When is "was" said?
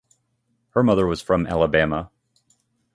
1.05-1.21